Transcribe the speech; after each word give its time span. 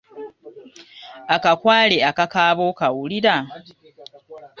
Akakwale 1.35 1.97
akakaaba 2.09 2.61
okawulira? 2.71 3.35